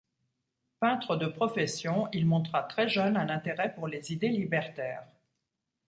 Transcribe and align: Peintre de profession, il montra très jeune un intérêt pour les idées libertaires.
Peintre 0.79 1.15
de 1.15 1.27
profession, 1.27 2.07
il 2.11 2.25
montra 2.25 2.63
très 2.63 2.89
jeune 2.89 3.15
un 3.17 3.29
intérêt 3.29 3.71
pour 3.75 3.87
les 3.87 4.11
idées 4.11 4.29
libertaires. 4.29 5.05